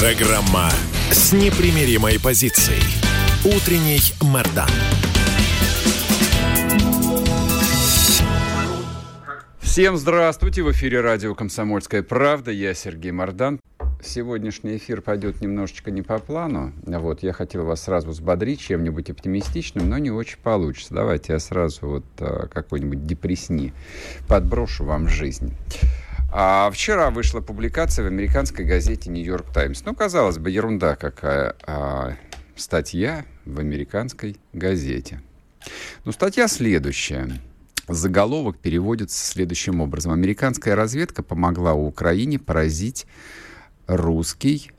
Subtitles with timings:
[0.00, 0.70] Программа
[1.10, 2.80] с непримиримой позицией.
[3.44, 4.70] Утренний Мордан.
[9.60, 10.62] Всем здравствуйте!
[10.62, 12.50] В эфире радио «Комсомольская правда».
[12.50, 13.60] Я Сергей Мордан.
[14.02, 16.72] Сегодняшний эфир пойдет немножечко не по плану.
[16.86, 20.94] Вот, я хотел вас сразу взбодрить чем-нибудь оптимистичным, но не очень получится.
[20.94, 23.74] Давайте я сразу вот а, какой-нибудь депресни
[24.26, 25.54] подброшу вам жизнь.
[26.32, 29.84] А вчера вышла публикация в американской газете «Нью-Йорк Таймс».
[29.84, 31.56] Ну, казалось бы, ерунда какая.
[31.66, 32.16] А,
[32.54, 35.20] статья в американской газете.
[36.04, 37.40] Ну, статья следующая.
[37.88, 40.12] Заголовок переводится следующим образом.
[40.12, 43.06] Американская разведка помогла Украине поразить
[43.88, 44.70] русский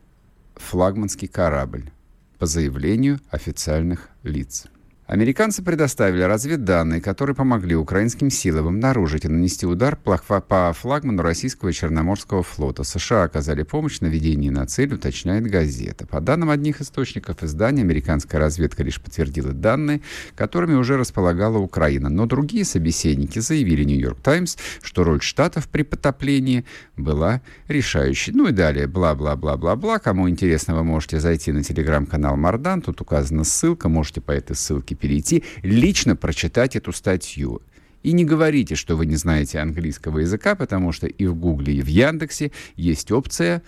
[0.56, 1.92] флагманский корабль
[2.40, 4.68] по заявлению официальных лиц.
[5.12, 12.44] Американцы предоставили разведданные, которые помогли украинским силам обнаружить и нанести удар по флагману российского Черноморского
[12.44, 12.86] флота.
[12.86, 16.08] США оказали помощь в наведении на цель, уточняет газета.
[16.08, 20.00] По данным одних источников издания, американская разведка лишь подтвердила данные,
[20.34, 22.08] которыми уже располагала Украина.
[22.10, 26.64] Но другие собеседники заявили Нью-Йорк Таймс, что роль Штатов при потоплении
[26.96, 28.32] была решающей.
[28.32, 30.00] Ну и далее, бла-бла-бла-бла-бла.
[30.00, 32.82] Кому интересно, вы можете зайти на телеграм-канал Мардан.
[32.82, 37.62] Тут указана ссылка, можете по этой ссылке перейти, лично прочитать эту статью.
[38.04, 41.82] И не говорите, что вы не знаете английского языка, потому что и в Гугле, и
[41.82, 43.62] в Яндексе есть опция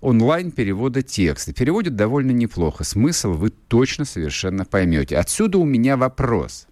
[0.00, 1.52] онлайн-перевода текста.
[1.52, 2.84] Переводит довольно неплохо.
[2.84, 5.16] Смысл вы точно совершенно поймете.
[5.16, 6.66] Отсюда у меня вопрос.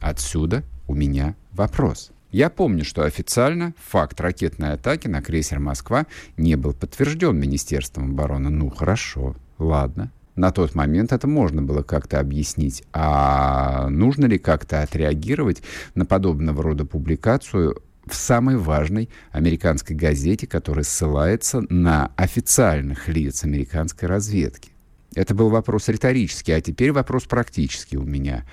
[0.00, 2.10] Отсюда у меня вопрос.
[2.30, 6.06] Я помню, что официально факт ракетной атаки на крейсер «Москва»
[6.36, 8.50] не был подтвержден Министерством обороны.
[8.50, 12.84] Ну, хорошо, ладно на тот момент это можно было как-то объяснить.
[12.92, 15.62] А нужно ли как-то отреагировать
[15.94, 24.08] на подобного рода публикацию в самой важной американской газете, которая ссылается на официальных лиц американской
[24.08, 24.70] разведки?
[25.14, 28.46] Это был вопрос риторический, а теперь вопрос практический у меня.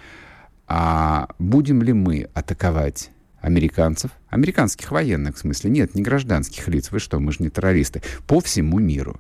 [0.68, 7.00] А будем ли мы атаковать американцев, американских военных в смысле, нет, не гражданских лиц, вы
[7.00, 9.20] что, мы же не террористы, по всему миру?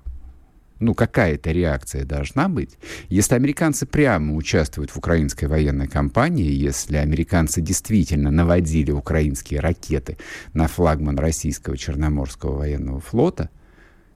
[0.85, 2.77] Ну, какая-то реакция должна быть.
[3.09, 10.17] Если американцы прямо участвуют в украинской военной кампании, если американцы действительно наводили украинские ракеты
[10.53, 13.49] на флагман российского Черноморского военного флота,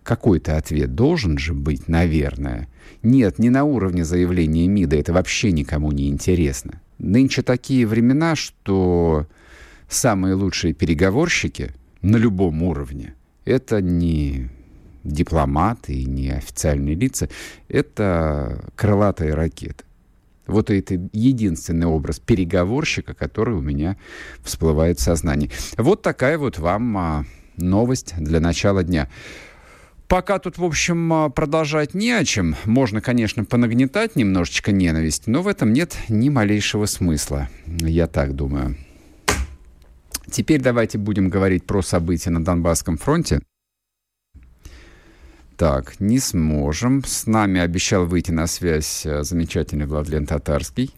[0.03, 2.68] какой-то ответ должен же быть, наверное.
[3.01, 6.81] Нет, не на уровне заявления МИДа, это вообще никому не интересно.
[7.00, 9.25] Нынче такие времена, что
[9.88, 11.72] самые лучшие переговорщики
[12.03, 13.16] на любом уровне—
[13.46, 14.50] это не
[15.04, 17.30] дипломаты и неофициальные лица,
[17.68, 19.84] это крылатые ракеты.
[20.50, 23.98] Вот это единственный образ переговорщика, который у меня
[24.44, 25.52] всплывает в сознании.
[25.78, 27.26] Вот такая вот вам а,
[27.58, 29.10] новость для начала дня.
[30.08, 32.56] Пока тут, в общем, а, продолжать не о чем.
[32.66, 37.48] Можно, конечно, понагнетать немножечко ненависть, но в этом нет ни малейшего смысла.
[37.68, 38.76] Я так думаю.
[40.31, 43.40] Теперь давайте будем говорить про события на Донбасском фронте.
[45.59, 47.03] Так, не сможем.
[47.03, 50.96] С нами обещал выйти на связь э, замечательный Владлен Татарский.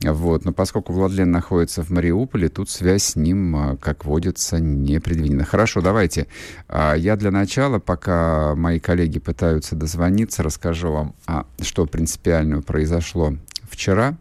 [0.00, 0.44] Вот.
[0.44, 5.44] Но поскольку Владлен находится в Мариуполе, тут связь с ним, э, как водится, не предвидена.
[5.44, 6.26] Хорошо, давайте.
[6.66, 13.34] А, я для начала, пока мои коллеги пытаются дозвониться, расскажу вам, а, что принципиального произошло
[13.70, 14.16] вчера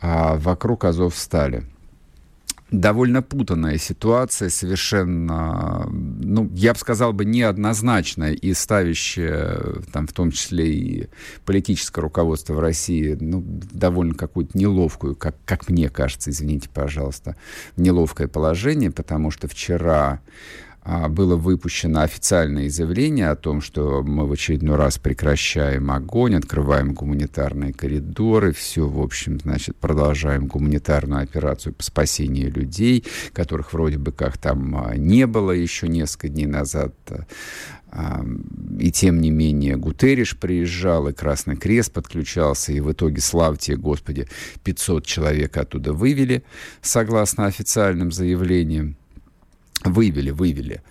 [0.00, 1.64] а, вокруг Азовстали
[2.72, 10.30] довольно путанная ситуация, совершенно, ну, я бы сказал бы, неоднозначная и ставящая, там, в том
[10.30, 11.08] числе и
[11.44, 17.36] политическое руководство в России, ну, довольно какую-то неловкую, как, как мне кажется, извините, пожалуйста,
[17.76, 20.20] неловкое положение, потому что вчера
[20.84, 27.72] было выпущено официальное заявление о том, что мы в очередной раз прекращаем огонь, открываем гуманитарные
[27.72, 34.38] коридоры, все, в общем, значит, продолжаем гуманитарную операцию по спасению людей, которых вроде бы как
[34.38, 36.94] там а, не было еще несколько дней назад.
[37.94, 38.24] А,
[38.80, 44.28] и тем не менее Гутериш приезжал, и Красный Крест подключался, и в итоге, славьте Господи,
[44.64, 46.42] 500 человек оттуда вывели,
[46.80, 48.96] согласно официальным заявлениям.
[49.84, 50.82] Вывели, вывели.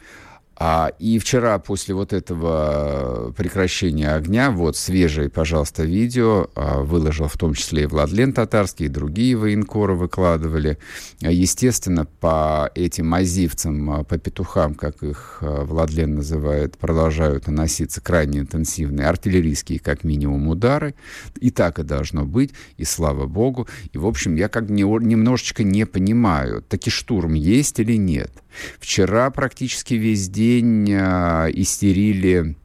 [0.63, 7.35] А, и вчера после вот этого прекращения огня, вот свежее, пожалуйста, видео, а, выложил в
[7.35, 10.77] том числе и Владлен Татарский, и другие военкоры выкладывали.
[11.19, 18.41] Естественно, по этим азивцам, а, по петухам, как их а, Владлен называет, продолжают наноситься крайне
[18.41, 20.93] интенсивные артиллерийские, как минимум, удары.
[21.39, 23.67] И так и должно быть, и слава богу.
[23.93, 28.31] И, в общем, я как не, немножечко не понимаю, таки штурм есть или нет.
[28.79, 32.55] Вчера практически весь день э, истерили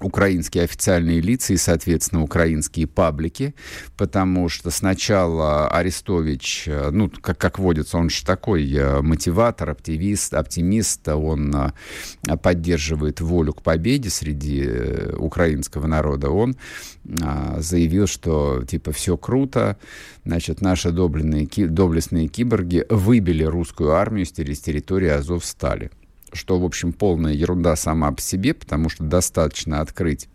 [0.00, 3.54] украинские официальные лица и, соответственно, украинские паблики,
[3.96, 10.34] потому что сначала Арестович, э, ну, как, как водится, он же такой э, мотиватор, оптимист,
[10.34, 14.68] оптимист, он э, поддерживает волю к победе среди
[15.16, 16.56] украинского народа, он
[17.58, 19.76] заявил, что, типа, все круто,
[20.24, 25.90] значит, наши доблестные, доблестные киборги выбили русскую армию с территории Азов-Стали
[26.36, 30.28] что, в общем, полная ерунда сама по себе, потому что достаточно открыть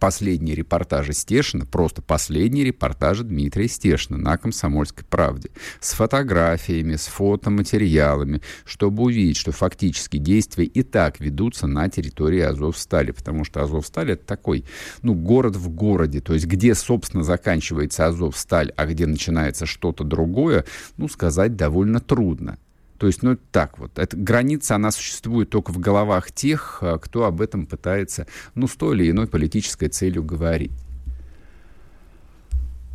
[0.00, 5.50] последние репортажи Стешина, просто последние репортажи Дмитрия Стешина на «Комсомольской правде»
[5.80, 13.12] с фотографиями, с фотоматериалами, чтобы увидеть, что фактически действия и так ведутся на территории Азовстали,
[13.12, 14.64] потому что Азовсталь— это такой,
[15.02, 20.64] ну, город в городе, то есть где, собственно, заканчивается Азовсталь, а где начинается что-то другое,
[20.96, 22.58] ну, сказать довольно трудно.
[22.98, 23.98] То есть, ну, так вот.
[23.98, 28.74] Эта граница, она существует только в головах тех, э, кто об этом пытается, ну, с
[28.74, 30.72] той или иной политической целью говорить.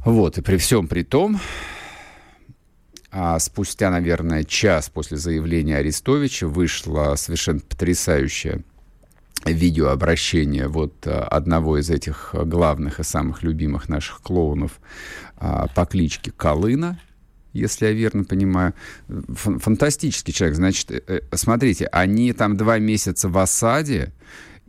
[0.06, 1.40] Вот, и при всем при том,
[3.10, 8.64] а спустя, наверное, час после заявления Арестовича вышло совершенно потрясающее
[9.46, 14.82] видеообращение вот э, одного из этих главных и самых любимых наших клоунов
[15.38, 17.00] а, по кличке Колына–
[17.54, 18.74] если я верно понимаю.
[19.08, 20.58] Фантастический человек.
[20.58, 24.12] Значит, э, э, смотрите, они там два месяца в осаде,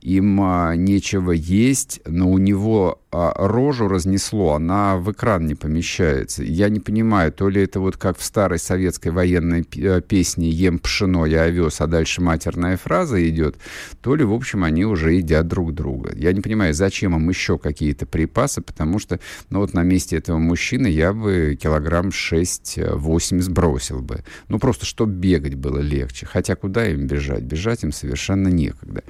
[0.05, 6.45] им а, нечего есть, но у него а, рожу разнесло, она в экран не помещается.
[6.45, 10.79] Я не понимаю, то ли это вот как в старой советской военной э, песне «Ем
[10.79, 13.57] пшено, я овес», а дальше матерная фраза идет,
[14.03, 16.13] то ли, в общем, они уже едят друг друга.
[16.15, 20.37] Я не понимаю, зачем им еще какие-то припасы, потому что, ну вот на месте этого
[20.37, 24.23] мужчины я бы килограмм 6-8 сбросил бы.
[24.49, 26.27] Ну просто, чтобы бегать было легче.
[26.27, 27.43] Хотя куда им бежать?
[27.43, 29.03] Бежать им совершенно некогда.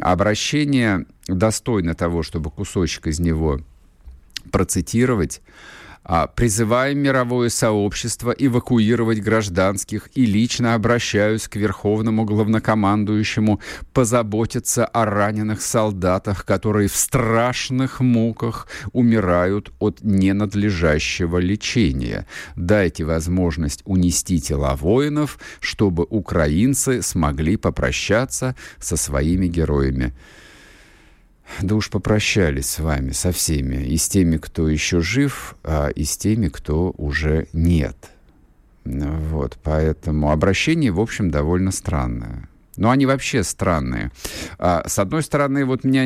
[0.00, 3.60] А обращение достойно того, чтобы кусочек из него
[4.52, 5.42] процитировать.
[6.04, 13.60] А, призываем мировое сообщество эвакуировать гражданских и лично обращаюсь к Верховному главнокомандующему
[13.92, 22.26] позаботиться о раненых солдатах, которые в страшных муках умирают от ненадлежащего лечения.
[22.56, 30.12] Дайте возможность унести тела воинов, чтобы украинцы смогли попрощаться со своими героями.
[31.60, 36.04] Да уж попрощались с вами, со всеми, и с теми, кто еще жив, а и
[36.04, 37.96] с теми, кто уже нет.
[38.84, 42.48] Вот, поэтому обращение, в общем, довольно странное.
[42.76, 44.10] Но они вообще странные.
[44.58, 46.04] А, с одной стороны, вот меня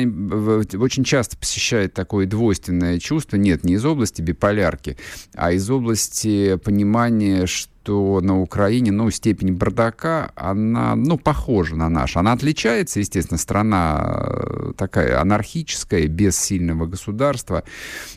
[0.77, 4.97] очень часто посещает такое двойственное чувство, нет, не из области биполярки,
[5.33, 11.87] а из области понимания, что что на Украине, ну, степень бардака, она, ну, похожа на
[11.87, 12.19] нашу.
[12.19, 17.63] Она отличается, естественно, страна э, такая анархическая, без сильного государства,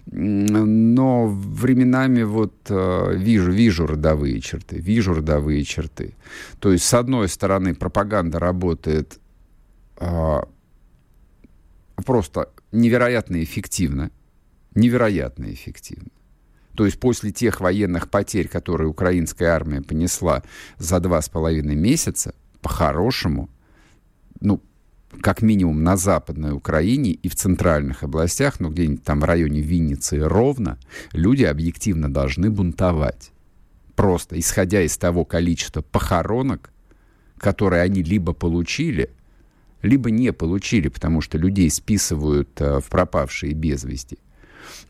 [0.06, 6.14] но временами вот э, вижу, вижу родовые черты, вижу родовые черты.
[6.58, 9.20] То есть, с одной стороны, пропаганда работает
[9.98, 10.48] а,
[12.04, 14.10] просто невероятно эффективно,
[14.74, 16.10] невероятно эффективно.
[16.74, 20.42] То есть после тех военных потерь, которые украинская армия понесла
[20.78, 23.50] за два с половиной месяца, по-хорошему,
[24.40, 24.62] ну,
[25.20, 30.18] как минимум на Западной Украине и в центральных областях, ну, где-нибудь там в районе Винницы
[30.18, 30.78] и Ровно,
[31.12, 33.32] люди объективно должны бунтовать.
[33.96, 36.70] Просто исходя из того количества похоронок,
[37.38, 39.10] которые они либо получили,
[39.82, 44.18] либо не получили, потому что людей списывают э, в пропавшие без вести–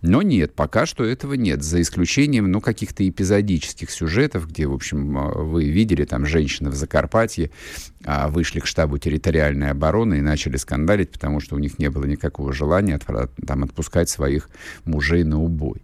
[0.03, 5.19] но нет, пока что этого нет, за исключением, ну, каких-то эпизодических сюжетов, где, в общем,
[5.19, 7.51] а, вы видели, там, женщины в Закарпатье
[8.05, 12.05] а, вышли к штабу территориальной обороны и начали скандалить, потому что у них не было
[12.05, 12.99] никакого желания
[13.47, 14.49] там отпускать своих
[14.85, 15.83] мужей на убой.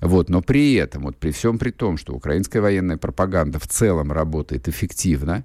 [0.00, 4.10] Вот, но при этом, вот при всем при том, что украинская военная пропаганда в целом
[4.10, 5.44] работает эффективно,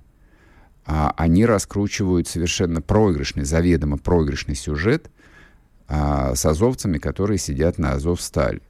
[0.86, 5.12] а, они раскручивают совершенно проигрышный, заведомо проигрышный сюжет,
[5.94, 8.62] а, с азовцами, которые сидят на Азовсталь.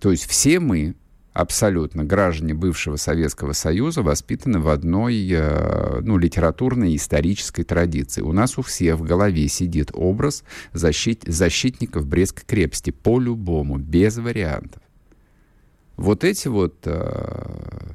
[0.00, 0.96] То есть все мы,
[1.32, 8.22] абсолютно граждане бывшего Советского Союза воспитаны в одной э, ну, литературной и исторической традиции.
[8.22, 10.42] У нас у всех в голове сидит образ
[10.72, 14.82] защит, защитников Брестской крепости по-любому, без вариантов.
[15.96, 17.92] Вот эти вот, э,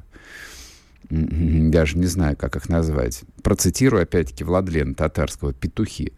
[1.10, 6.14] даже не знаю, как их назвать, процитирую опять-таки Владлена Татарского, «Петухи»,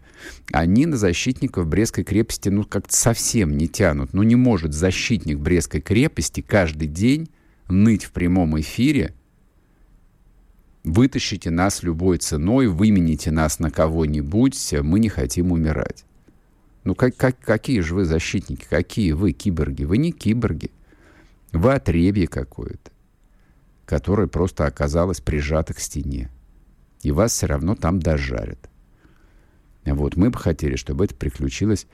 [0.52, 4.12] они на защитников Брестской крепости ну как-то совсем не тянут.
[4.12, 7.30] Ну не может защитник Брестской крепости каждый день
[7.68, 9.14] ныть в прямом эфире
[10.84, 16.04] вытащите нас любой ценой, вымените нас на кого-нибудь, мы не хотим умирать.
[16.84, 19.84] Ну, как, как, какие же вы защитники, какие вы киборги?
[19.84, 20.70] Вы не киборги.
[21.52, 22.90] Вы отребье какое-то,
[23.84, 26.30] которое просто оказалось прижато к стене.
[27.02, 28.70] И вас все равно там дожарят.
[29.84, 31.86] Вот, мы бы хотели, чтобы это приключилось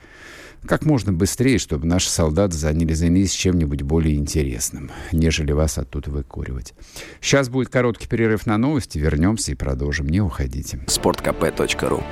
[0.65, 6.73] как можно быстрее, чтобы наши солдаты занялись, занялись чем-нибудь более интересным, нежели вас оттуда выкуривать.
[7.21, 10.07] Сейчас будет короткий перерыв на новости, вернемся и продолжим.
[10.07, 10.79] Не уходите.
[10.87, 12.03] sportkp.ru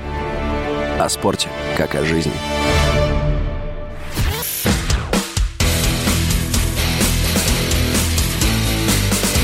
[0.99, 2.33] О спорте, как о жизни.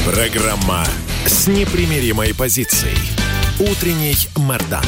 [0.06, 0.86] Программа
[1.26, 2.98] с непримиримой позицией.
[3.60, 4.84] Утренний Мордан.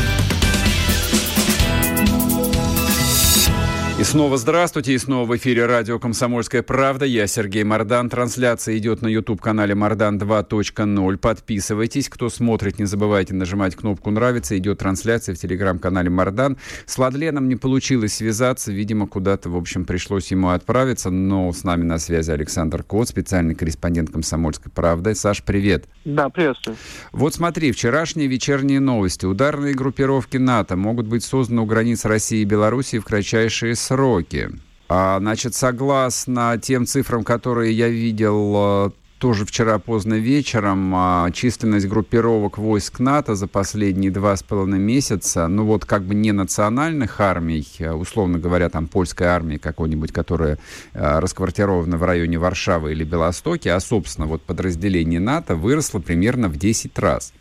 [4.01, 7.05] И снова здравствуйте, и снова в эфире радио «Комсомольская правда».
[7.05, 8.09] Я Сергей Мордан.
[8.09, 11.17] Трансляция идет на YouTube-канале «Мордан 2.0».
[11.17, 12.09] Подписывайтесь.
[12.09, 14.57] Кто смотрит, не забывайте нажимать кнопку «Нравится».
[14.57, 16.57] Идет трансляция в телеграм-канале «Мордан».
[16.87, 18.71] С Владленом не получилось связаться.
[18.71, 21.11] Видимо, куда-то, в общем, пришлось ему отправиться.
[21.11, 25.13] Но с нами на связи Александр Кот, специальный корреспондент «Комсомольской правды».
[25.13, 25.85] Саш, привет.
[26.05, 26.75] Да, приветствую.
[27.11, 29.27] Вот смотри, вчерашние вечерние новости.
[29.27, 34.49] Ударные группировки НАТО могут быть созданы у границ России и Белоруссии в кратчайшие сроки.
[34.87, 41.87] А, значит, согласно тем цифрам, которые я видел э, тоже вчера поздно вечером, а, численность
[41.87, 47.19] группировок войск НАТО за последние два с половиной месяца, ну вот как бы не национальных
[47.19, 50.57] армий, а, условно говоря, там польской армии какой-нибудь, которая
[50.93, 56.55] а, расквартирована в районе Варшавы или Белостоки, а, собственно, вот подразделение НАТО выросло примерно в
[56.55, 57.33] 10 раз.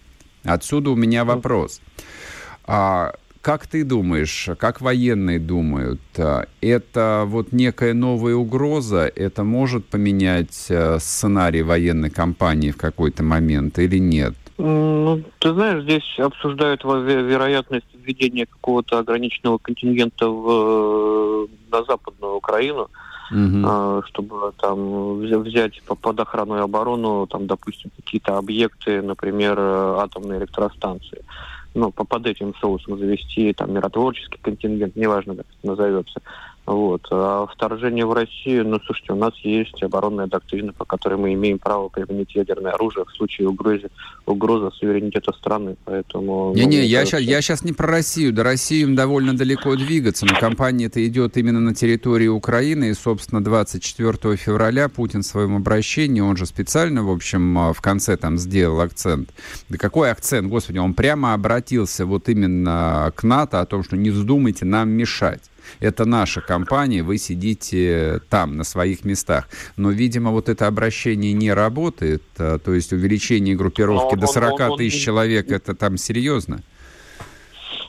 [0.42, 1.80] Отсюда у меня вопрос.
[2.64, 9.86] А, как ты думаешь, как военные думают, э, это вот некая новая угроза, это может
[9.86, 14.34] поменять э, сценарий военной кампании в какой-то момент или нет?
[14.58, 22.88] Ну, ты знаешь, здесь обсуждают вероятность введения какого-то ограниченного контингента в, э, на Западную Украину,
[23.30, 24.02] угу.
[24.08, 31.24] чтобы там взять под охрану и оборону, там, допустим, какие-то объекты, например, атомные электростанции
[31.74, 36.20] ну, под этим соусом завести там миротворческий контингент, неважно, как это назовется.
[36.66, 37.06] Вот.
[37.10, 41.58] А вторжение в Россию, ну, слушайте, у нас есть оборонная доктрина, по которой мы имеем
[41.58, 43.90] право применить ядерное оружие в случае угрозы,
[44.26, 46.52] угрозы суверенитета страны, поэтому...
[46.54, 50.26] Не-не, ну, я, сейчас, я сейчас не про Россию, до России им довольно далеко двигаться,
[50.26, 55.56] но кампания это идет именно на территории Украины, и, собственно, 24 февраля Путин в своем
[55.56, 59.30] обращении, он же специально, в общем, а, в конце там сделал акцент.
[59.68, 64.10] Да какой акцент, господи, он прямо обратился вот именно к НАТО о том, что не
[64.10, 69.48] вздумайте нам мешать это наша компания, вы сидите там, на своих местах.
[69.76, 74.52] Но, видимо, вот это обращение не работает, а, то есть увеличение группировки Но до 40
[74.52, 75.00] он, он, тысяч он...
[75.00, 76.62] человек, это там серьезно?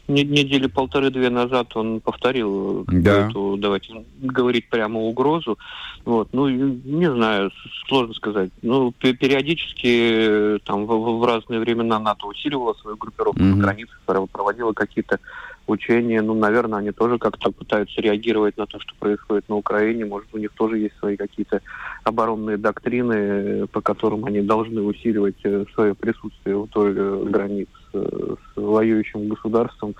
[0.08, 3.28] недели полторы-две назад он повторил да.
[3.28, 5.58] эту, давайте говорить прямо угрозу.
[6.04, 7.52] Вот, ну, не знаю,
[7.88, 8.52] сложно сказать.
[8.62, 13.56] Ну, периодически там в, в разные времена НАТО усиливала свою группировку mm-hmm.
[13.56, 15.20] на границах, проводила какие-то
[15.68, 20.06] учения, ну, наверное, они тоже как-то пытаются реагировать на то, что происходит на Украине.
[20.06, 21.62] Может, у них тоже есть свои какие-то
[22.04, 28.56] оборонные доктрины, по которым они должны усиливать э, свое присутствие в той э, границе с
[28.56, 29.96] воюющим государством.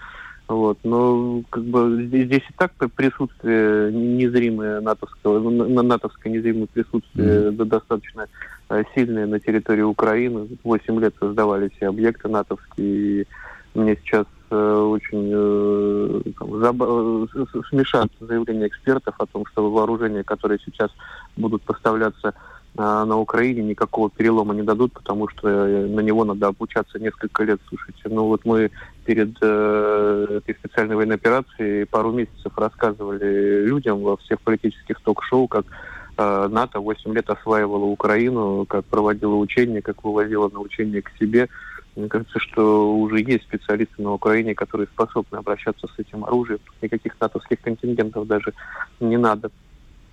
[0.48, 0.80] Вот.
[0.84, 7.66] Но как бы здесь, здесь и так присутствие незримое натовского, на натовское незримое присутствие mm-hmm.
[7.66, 8.28] достаточно
[8.70, 10.50] э, сильное на территории Украины.
[10.64, 13.22] Восемь лет создавали все объекты натовские.
[13.22, 13.28] И
[13.74, 17.70] мне сейчас Э, очень э, там, заб...
[17.70, 20.92] смешат заявления экспертов о том, что вооружения, которые сейчас
[21.38, 22.34] будут поставляться
[22.76, 27.44] на, на Украине, никакого перелома не дадут, потому что э, на него надо обучаться несколько
[27.44, 27.62] лет.
[27.70, 28.72] Слушайте, ну вот мы
[29.06, 35.66] перед э, этой специальной военной операцией пару месяцев рассказывали людям во всех политических ток-шоу, как
[36.18, 41.48] э, НАТО 8 лет осваивала Украину, как проводила учения, как вывозила на учения к себе.
[41.96, 46.60] Мне кажется, что уже есть специалисты на Украине, которые способны обращаться с этим оружием.
[46.82, 48.54] Никаких натовских контингентов даже
[49.00, 49.52] не надо.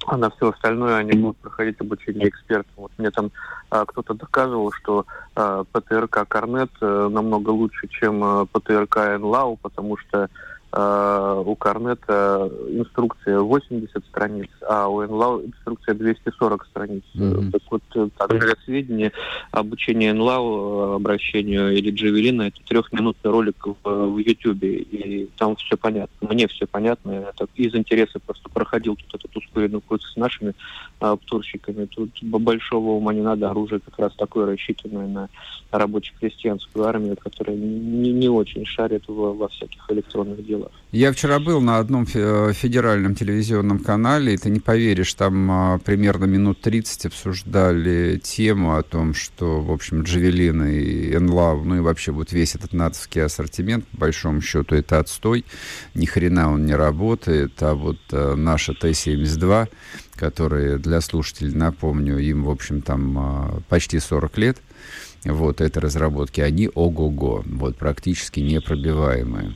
[0.07, 2.73] а на все остальное они будут проходить обучение экспертам.
[2.77, 3.31] Вот мне там
[3.71, 9.97] а, кто-то доказывал, что а, ПТРК Корнет а, намного лучше, чем а, ПТРК НЛАУ, потому
[9.99, 10.29] что
[10.71, 17.03] у Корнета инструкция 80 страниц, а у НЛАУ инструкция 240 страниц.
[17.15, 17.51] Mm-hmm.
[17.53, 19.13] Так вот, э, так, для сведения,
[19.51, 26.29] обучение НЛАУ, обращению или Джавелина, это трехминутный ролик в, в YouTube, и там все понятно.
[26.29, 27.13] Мне все понятно.
[27.13, 30.53] Я так, из интереса просто проходил тут этот ускоренный курс с нашими
[31.01, 31.17] а.
[31.95, 35.29] Тут большого ума не надо, оружие как раз такое рассчитанное на
[35.71, 40.73] рабоче-крестьянскую армию, которая не, не очень шарит во, во всяких электронных делах делах.
[40.91, 46.25] Я вчера был на одном федеральном телевизионном канале, и ты не поверишь, там а, примерно
[46.25, 52.11] минут 30 обсуждали тему о том, что, в общем, Джавелин и Энлав, ну и вообще
[52.13, 55.45] вот весь этот натовский ассортимент, по большому счету, это отстой,
[55.95, 59.69] ни хрена он не работает, а вот а, наша Т-72,
[60.15, 64.59] которые, для слушателей, напомню, им, в общем, там а, почти 40 лет,
[65.25, 69.55] вот этой разработки, они ого-го, вот практически непробиваемые.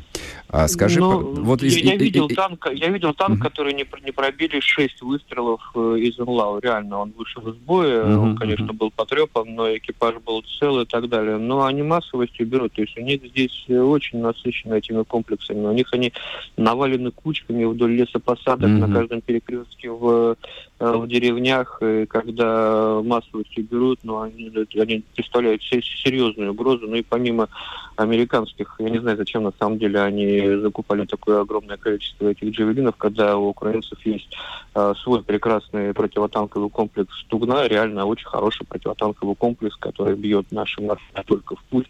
[0.53, 3.73] А скажи, ну, вот из, я, я видел и, танк, я видел танк, uh который
[3.73, 6.59] не, не пробили шесть выстрелов э, из Инлау.
[6.59, 10.85] Реально, он вышел из боя, uh он, конечно, был потрепан, но экипаж был цел и
[10.85, 11.39] так далее.
[11.39, 12.75] Но они массовостью берут.
[12.75, 15.65] То есть у них здесь очень насыщены этими комплексами.
[15.65, 16.13] У них они
[16.59, 20.37] навалены кучками вдоль лесопосадок uh на каждом перекрестке в,
[20.81, 21.79] э, в деревнях.
[21.81, 26.87] И когда массовостью берут, но ну, они, они представляют серьезную угрозу.
[26.87, 27.49] Ну и помимо
[27.97, 32.97] американских, я не знаю, зачем на самом деле они закупали такое огромное количество этих джавелинов,
[32.97, 34.35] когда у украинцев есть
[34.75, 41.23] э, свой прекрасный противотанковый комплекс «Тугна», реально очень хороший противотанковый комплекс, который бьет нашим не
[41.25, 41.89] только в путь,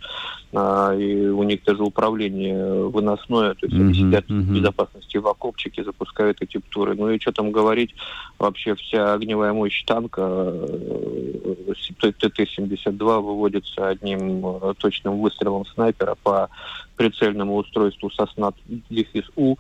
[0.53, 4.41] э, и у них даже управление выносное, то есть mm-hmm, они сидят mm-hmm.
[4.41, 6.95] в безопасности в окопчике, запускают эти птуры.
[6.95, 7.95] Ну и что там говорить,
[8.39, 11.53] вообще вся огневая мощь танка э,
[12.01, 16.49] ТТ-72 выводится одним э, точным выстрелом снайпера по
[16.97, 18.53] прицельному устройству Сосна
[18.91, 19.57] дефис У.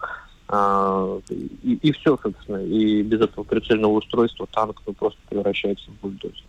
[1.30, 2.58] И, и все, собственно.
[2.58, 6.44] И без этого прицельного устройства танк ну, просто превращается в бульдозер.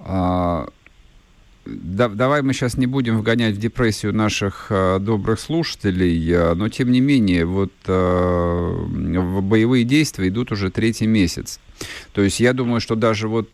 [0.00, 0.66] А,
[1.64, 6.68] да, давай мы сейчас не будем вгонять в депрессию наших а, добрых слушателей, а, но
[6.68, 11.60] тем не менее, вот боевые действия идут уже третий месяц.
[12.12, 13.48] То есть я думаю, что даже вот,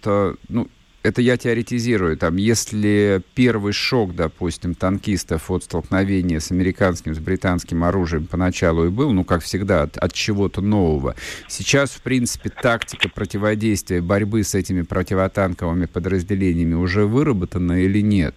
[0.48, 0.68] ну,
[1.02, 7.84] это я теоретизирую, там, если первый шок, допустим, танкистов от столкновения с американским, с британским
[7.84, 11.14] оружием поначалу и был, ну, как всегда, от, от чего-то нового,
[11.48, 18.34] сейчас, в принципе, тактика противодействия, борьбы с этими противотанковыми подразделениями уже выработана или нет?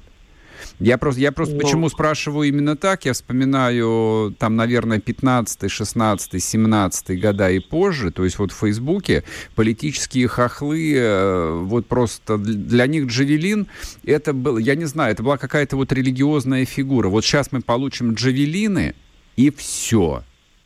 [0.84, 1.62] Я просто, я просто Но...
[1.62, 1.66] Ну.
[1.66, 3.06] почему спрашиваю именно так?
[3.06, 8.12] Я вспоминаю там, наверное, 15 16 17 года и позже.
[8.12, 9.24] То есть вот в Фейсбуке
[9.56, 13.68] политические хохлы, э, вот просто для них Джавелин,
[14.04, 17.08] это был, я не знаю, это была какая-то вот религиозная фигура.
[17.08, 18.94] Вот сейчас мы получим Джавелины,
[19.38, 20.24] и все.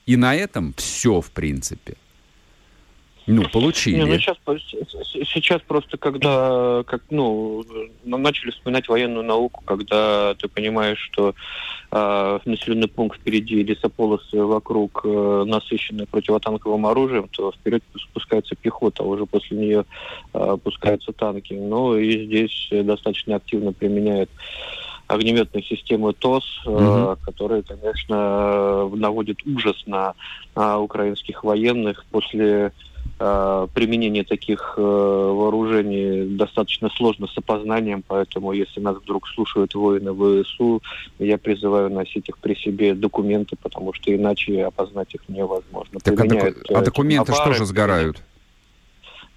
[0.07, 1.95] И на этом все, в принципе.
[3.27, 3.95] Ну, получили.
[3.95, 4.37] Не, ну, сейчас,
[5.27, 7.65] сейчас просто, когда как, ну,
[8.05, 11.35] начали вспоминать военную науку, когда ты понимаешь, что
[11.91, 19.05] э, населенный пункт впереди лесополосы вокруг э, насыщенные противотанковым оружием, то вперед спускается пехота, а
[19.05, 19.85] уже после нее
[20.33, 21.53] э, пускаются танки.
[21.53, 24.29] Ну и здесь достаточно активно применяют
[25.07, 26.77] огнеметные системы ТОС, угу.
[26.79, 30.13] э, которые, конечно, наводят ужас на
[30.55, 32.71] э, украинских военных после э,
[33.17, 40.81] применение таких э, вооружений достаточно сложно с опознанием, поэтому если нас вдруг слушают воины ВСУ,
[41.17, 45.99] я призываю носить их при себе документы, потому что иначе опознать их невозможно.
[46.03, 48.21] Так, а, доку- а документы что же сгорают?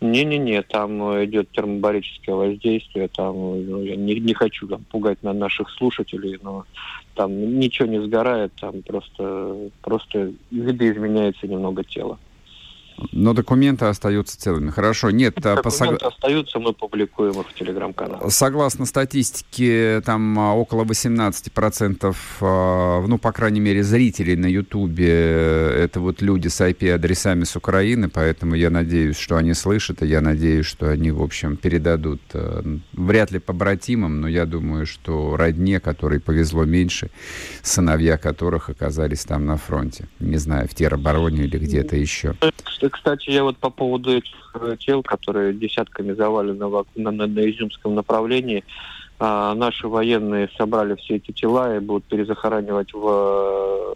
[0.00, 5.68] Не-не-не, там идет термобарическое воздействие, там ну, я не, не хочу там, пугать на наших
[5.70, 6.64] слушателей, но
[7.14, 12.18] там ничего не сгорает, там просто, просто видоизменяется немного тело.
[13.12, 14.70] Но документы остаются целыми.
[14.70, 15.34] Хорошо, нет...
[15.38, 16.08] А документы по...
[16.08, 18.30] остаются, мы публикуем их в Телеграм-канале.
[18.30, 26.00] Согласно статистике, там а, около 18%, а, ну, по крайней мере, зрителей на Ютубе, это
[26.00, 30.66] вот люди с IP-адресами с Украины, поэтому я надеюсь, что они слышат, и я надеюсь,
[30.66, 32.20] что они, в общем, передадут,
[32.92, 37.10] вряд ли побратимам, но я думаю, что родне, которой повезло меньше,
[37.62, 40.08] сыновья которых оказались там на фронте.
[40.18, 42.34] Не знаю, в теробороне или где-то еще
[42.90, 47.94] кстати, я вот по поводу этих э, тел, которые десятками завалены на, на, на Изюмском
[47.94, 48.64] направлении,
[49.18, 53.94] а, наши военные собрали все эти тела и будут перезахоранивать в, в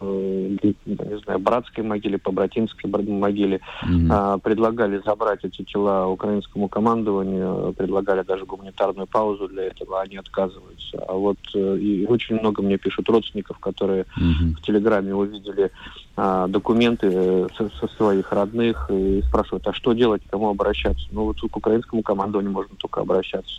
[0.00, 4.40] не знаю, братской могиле, по братинской могиле, mm-hmm.
[4.40, 10.98] предлагали забрать эти тела украинскому командованию, предлагали даже гуманитарную паузу для этого, они отказываются.
[11.08, 14.54] А вот э, и очень много мне пишут родственников, которые mm-hmm.
[14.56, 15.68] в Телеграме увидели а,
[16.16, 21.06] документы э, со, своих родных и спрашивают, а что делать, к кому обращаться?
[21.10, 23.58] Ну вот к украинскому командованию можно только обращаться.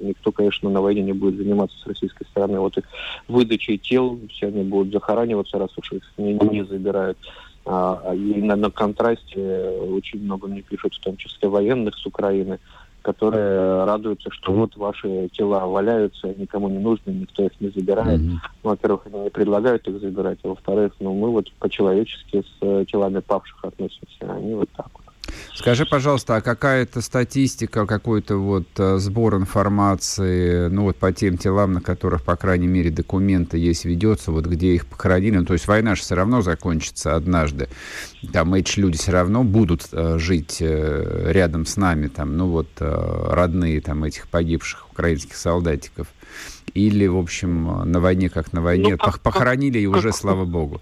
[0.00, 2.60] Никто, конечно, на войне не будет заниматься с российской стороны.
[2.60, 2.84] Вот их
[3.26, 7.16] выдачей тел, все они будут захораниваться, раз уж их не, не забирают.
[7.70, 12.06] А, а, и на, на контрасте очень много мне пишут, в том числе военных с
[12.06, 12.60] Украины,
[13.02, 18.20] которые радуются, что вот ваши тела валяются, никому не нужны, никто их не забирает.
[18.20, 18.38] Mm-hmm.
[18.64, 22.84] Ну, во-первых, они не предлагают их забирать, а во-вторых, ну, мы вот по-человечески с э,
[22.90, 25.07] телами павших относимся, они вот так вот.
[25.54, 31.72] Скажи, пожалуйста, а какая-то статистика, какой-то вот э, сбор информации, ну вот по тем телам,
[31.72, 35.66] на которых, по крайней мере, документы есть, ведется, вот где их похоронили, ну, то есть
[35.66, 37.68] война же все равно закончится однажды,
[38.32, 42.68] там эти люди все равно будут э, жить э, рядом с нами, там, ну вот
[42.78, 46.06] родные там этих погибших украинских солдатиков,
[46.74, 50.80] или, в общем, на войне как на войне, ну, как, похоронили и уже, слава богу.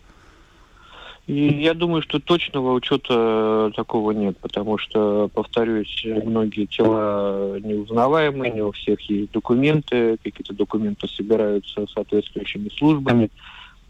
[1.26, 8.62] И я думаю, что точного учета такого нет, потому что, повторюсь, многие тела неузнаваемые, не
[8.62, 13.30] у всех есть документы, какие-то документы собираются соответствующими службами,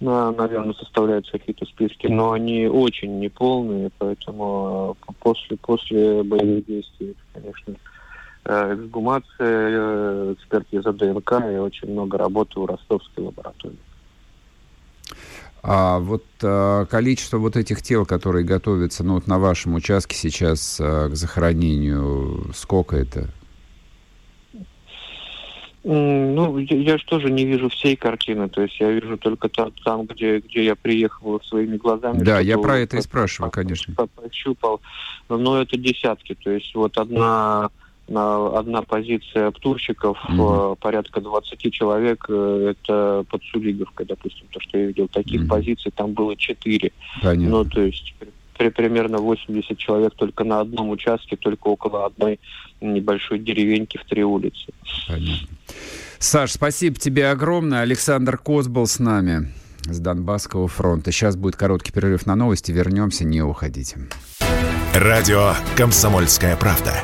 [0.00, 7.74] наверное, составляются какие-то списки, но они очень неполные, поэтому после, после боевых действий, конечно,
[8.46, 13.76] э, эксгумация, э, экспертиза ДНК и очень много работы у ростовской лаборатории.
[15.68, 20.78] А вот а, количество вот этих тел, которые готовятся, ну вот на вашем участке сейчас
[20.80, 23.30] а, к захоронению, сколько это?
[25.82, 29.72] Ну, я, я же тоже не вижу всей картины, то есть я вижу только там,
[29.84, 32.22] там где, где я приехал своими глазами.
[32.22, 33.92] Да, я про это и спрашиваю, конечно.
[34.14, 34.80] Пощупал,
[35.28, 37.70] но это десятки, то есть вот одна на
[38.08, 40.76] одна позиция птурщиков, mm-hmm.
[40.76, 45.48] порядка 20 человек, э, это под Сулиговкой, допустим, то, что я видел, таких mm-hmm.
[45.48, 46.92] позиций там было 4.
[47.22, 47.48] Понятно.
[47.48, 48.14] Ну, то есть
[48.56, 52.40] при, примерно 80 человек только на одном участке, только около одной
[52.80, 54.72] небольшой деревеньки в три улицы.
[55.08, 55.48] Понятно.
[56.18, 57.82] Саш, спасибо тебе огромное.
[57.82, 59.52] Александр Коз был с нами
[59.84, 61.12] с Донбасского фронта.
[61.12, 62.72] Сейчас будет короткий перерыв на новости.
[62.72, 63.98] Вернемся, не уходите.
[64.94, 67.02] Радио «Комсомольская правда».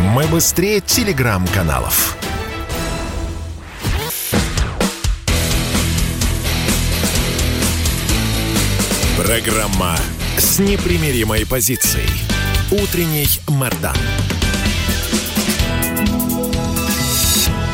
[0.00, 2.16] Мы быстрее телеграм-каналов.
[9.16, 9.96] Программа
[10.36, 12.08] с непримиримой позицией.
[12.70, 13.96] Утренний Мордан.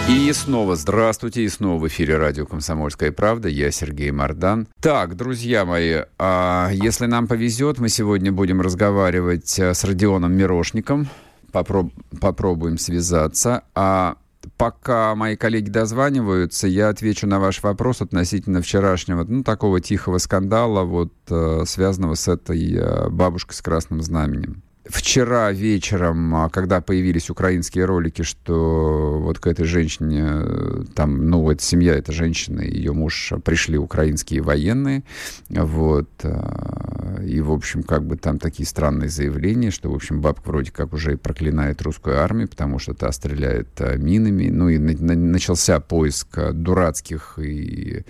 [0.08, 3.48] И снова здравствуйте, и снова в эфире радио «Комсомольская правда».
[3.48, 4.66] Я Сергей Мордан.
[4.80, 11.08] Так, друзья мои, а если нам повезет, мы сегодня будем разговаривать э, с Родионом Мирошником,
[11.54, 13.62] попроб попробуем связаться.
[13.74, 14.16] А
[14.56, 20.82] пока мои коллеги дозваниваются, я отвечу на ваш вопрос относительно вчерашнего, ну, такого тихого скандала,
[20.82, 24.62] вот, э, связанного с этой э, бабушкой с красным знаменем.
[24.86, 31.50] Вчера вечером, а, когда появились украинские ролики, что вот к этой женщине, э, там, ну,
[31.50, 35.02] эта семья, эта женщина, ее муж, пришли украинские военные,
[35.48, 40.48] вот, а, и, в общем, как бы там такие странные заявления, что, в общем, бабка
[40.48, 44.76] вроде как уже и проклинает русскую армию, потому что та стреляет а, минами, ну, и
[44.76, 48.04] начался поиск дурацких и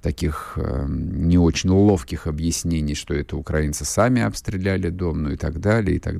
[0.00, 5.96] таких не очень ловких объяснений, что это украинцы сами обстреляли дом, ну, и так далее,
[5.96, 6.19] и так далее.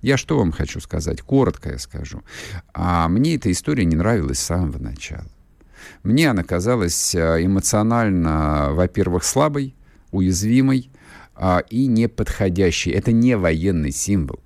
[0.00, 1.22] Я что вам хочу сказать?
[1.22, 2.22] Коротко я скажу.
[2.72, 5.26] А мне эта история не нравилась с самого начала.
[6.02, 9.74] Мне она казалась э, эмоционально, во-первых, слабой,
[10.10, 10.90] уязвимой
[11.34, 12.92] а, и неподходящей.
[12.92, 14.40] Это не военный символ.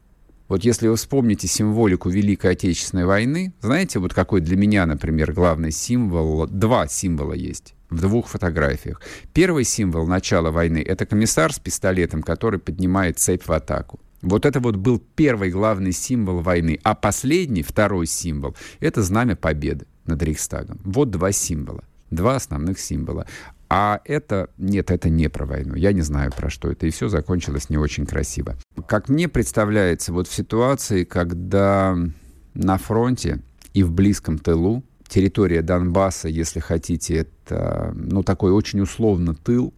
[0.48, 5.72] Вот если вы вспомните символику Великой Отечественной войны, знаете, вот какой для меня, например, главный
[5.72, 9.00] символ, два символа есть в двух фотографиях.
[9.32, 14.00] Первый символ начала войны— это комиссар с пистолетом, который поднимает цепь в атаку.
[14.26, 16.80] Вот это вот был первый главный символ войны.
[16.82, 20.80] А последний, второй символ, это знамя победы над Рейхстагом.
[20.84, 21.84] Вот два символа.
[22.10, 23.26] Два основных символа.
[23.68, 25.76] А это, нет, это не про войну.
[25.76, 26.88] Я не знаю, про что это.
[26.88, 28.56] И все закончилось не очень красиво.
[28.88, 31.96] Как мне представляется, вот в ситуации, когда
[32.54, 33.42] на фронте
[33.74, 39.72] и в близком тылу территория Донбасса, если хотите, это, ну, такой очень условно тыл,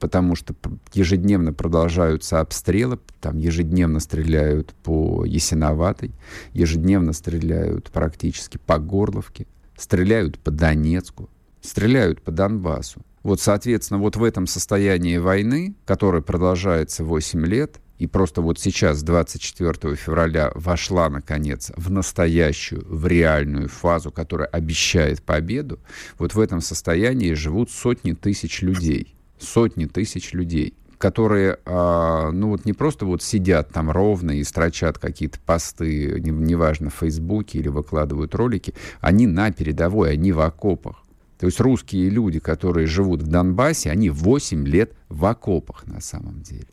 [0.00, 0.54] потому что
[0.94, 6.12] ежедневно продолжаются обстрелы, там ежедневно стреляют по Ясиноватой,
[6.52, 11.28] ежедневно стреляют практически по Горловке, стреляют по Донецку,
[11.60, 13.02] стреляют по Донбассу.
[13.22, 19.02] Вот, соответственно, вот в этом состоянии войны, которая продолжается 8 лет, и просто вот сейчас,
[19.02, 25.78] 24 февраля, вошла, наконец, в настоящую, в реальную фазу, которая обещает победу,
[26.18, 29.14] вот в этом состоянии живут сотни тысяч людей.
[29.40, 34.98] Сотни тысяч людей которые, а, ну вот не просто вот сидят там ровно и строчат
[34.98, 41.02] какие-то посты, неважно, в Фейсбуке или выкладывают ролики, они на передовой, они в окопах.
[41.38, 46.42] То есть русские люди, которые живут в Донбассе, они 8 лет в окопах на самом
[46.42, 46.68] деле.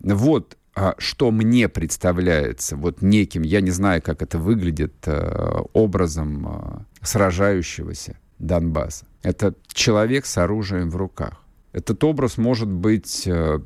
[0.00, 6.46] Вот а, что мне представляется вот неким, я не знаю, как это выглядит, а, образом
[6.48, 9.04] а, сражающегося Донбасса.
[9.22, 11.42] Это человек с оружием в руках.
[11.78, 13.24] Этот образ может быть...
[13.28, 13.62] А,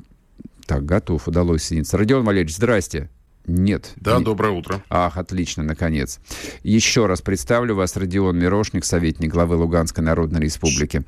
[0.67, 1.97] так, готов, удалось соединиться.
[1.97, 3.09] Родион Валерьевич, здрасте.
[3.47, 3.93] Нет.
[3.97, 4.25] Да, не...
[4.25, 4.85] доброе утро.
[4.91, 6.21] Ах, отлично, наконец.
[6.63, 11.03] Еще раз представлю вас, Родион Мирошник, советник главы Луганской Народной Республики.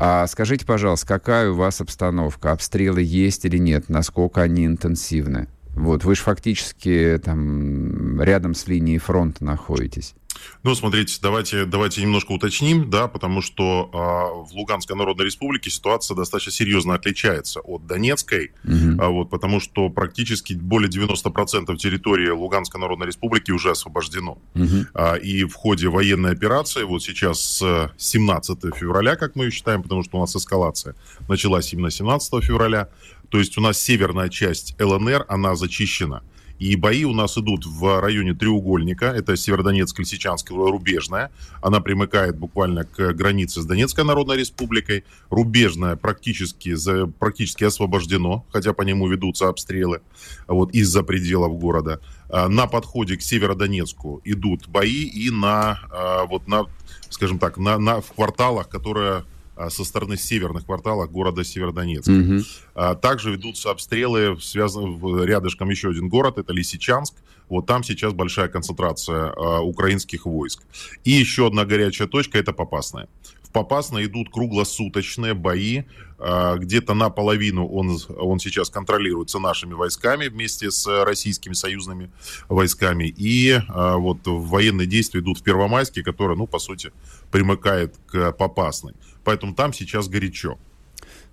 [0.00, 2.52] А скажите, пожалуйста, какая у вас обстановка?
[2.52, 3.90] Обстрелы есть или нет?
[3.90, 5.48] Насколько они интенсивны?
[5.74, 10.14] Вот, вы же фактически там рядом с линией фронта находитесь.
[10.62, 16.14] Ну, смотрите, давайте, давайте немножко уточним, да, потому что э, в Луганской Народной Республике ситуация
[16.14, 19.00] достаточно серьезно отличается от Донецкой, угу.
[19.02, 24.38] а, вот, потому что практически более 90% территории Луганской Народной Республики уже освобождено.
[24.54, 24.86] Угу.
[24.94, 29.82] А, и в ходе военной операции, вот сейчас с 17 февраля, как мы ее считаем,
[29.82, 30.94] потому что у нас эскалация
[31.28, 32.88] началась именно 17 февраля,
[33.30, 36.22] то есть у нас северная часть ЛНР, она зачищена.
[36.58, 39.06] И бои у нас идут в районе треугольника.
[39.06, 41.30] Это Северодонецк, Лисичанск, Рубежная.
[41.62, 45.04] Она примыкает буквально к границе с Донецкой Народной Республикой.
[45.30, 46.74] Рубежная практически,
[47.18, 50.00] практически освобождено, хотя по нему ведутся обстрелы
[50.46, 52.00] вот, из-за пределов города.
[52.28, 56.66] А, на подходе к Северодонецку идут бои и на, а, вот на
[57.10, 59.24] скажем так, на, на, в кварталах, которые
[59.70, 62.10] со стороны северных кварталов города Северодонецка.
[62.10, 62.94] Угу.
[63.00, 67.14] Также ведутся обстрелы, связаны рядышком еще один город, это Лисичанск.
[67.48, 70.62] Вот там сейчас большая концентрация а, украинских войск.
[71.04, 73.08] И еще одна горячая точка, это Попасная.
[73.42, 75.84] В Попасно идут круглосуточные бои.
[76.18, 82.10] Где-то наполовину он, он сейчас контролируется нашими войсками вместе с российскими союзными
[82.48, 83.04] войсками.
[83.16, 86.92] И вот военные действия идут в Первомайске, который, ну, по сути,
[87.30, 88.94] примыкает к Попасной
[89.28, 90.56] поэтому там сейчас горячо.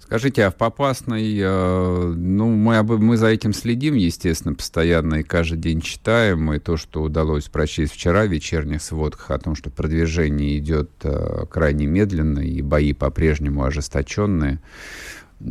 [0.01, 5.59] Скажите, а в Попасной, э, ну, мы, мы за этим следим, естественно, постоянно и каждый
[5.59, 10.57] день читаем, и то, что удалось прочесть вчера в вечерних сводках о том, что продвижение
[10.57, 14.59] идет э, крайне медленно, и бои по-прежнему ожесточенные.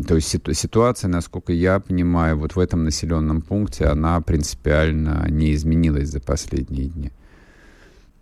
[0.07, 6.11] То есть ситуация, насколько я понимаю, вот в этом населенном пункте, она принципиально не изменилась
[6.11, 7.11] за последние дни.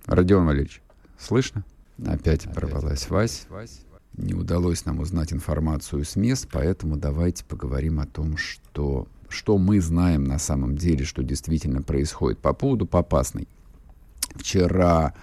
[0.06, 0.80] Родион Валерьевич,
[1.18, 1.64] слышно?
[1.98, 3.46] Опять, Опять порвалась Вась.
[3.50, 3.82] Вась
[4.16, 9.81] не удалось нам узнать информацию с мест, поэтому давайте поговорим о том, что, что мы
[9.81, 12.38] знаем на самом деле, что действительно происходит.
[12.38, 13.48] По поводу Попасной.
[14.35, 15.14] Вчера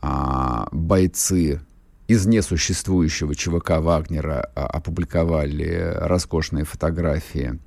[0.00, 1.60] а, бойцы
[2.06, 7.58] из несуществующего ЧВК Вагнера а, опубликовали роскошные фотографии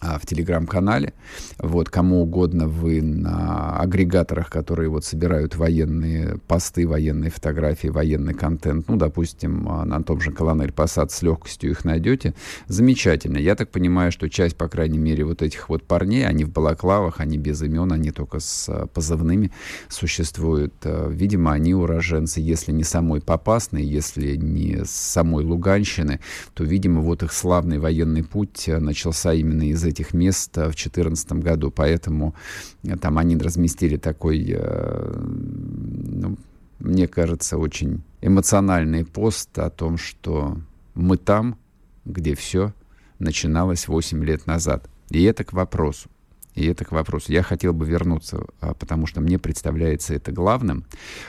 [0.00, 1.14] в телеграм-канале.
[1.58, 8.88] Вот, кому угодно вы на агрегаторах, которые вот собирают военные посты, военные фотографии, военный контент,
[8.88, 12.34] ну, допустим, а, на том же Колонель Посад с легкостью их найдете.
[12.68, 13.38] Замечательно.
[13.38, 17.20] Я так понимаю, что часть, по крайней мере, вот этих вот парней, они в балаклавах,
[17.20, 19.50] они без имен, они только с а, позывными
[19.88, 20.74] существуют.
[20.84, 26.20] Видимо, они уроженцы, если не самой Попасной, если не самой Луганщины,
[26.54, 31.70] то, видимо, вот их славный военный путь начался именно из этих мест в 2014 году.
[31.70, 32.34] Поэтому
[32.82, 36.36] э, там они разместили такой, э, ну,
[36.78, 40.58] мне кажется, очень эмоциональный пост о том, что
[40.94, 41.58] мы там,
[42.04, 42.72] где все
[43.18, 44.88] начиналось 8 лет назад.
[45.10, 46.08] И это к вопросу.
[46.54, 47.32] И это к вопросу.
[47.32, 50.86] Я хотел бы вернуться, а, потому что мне представляется это главным.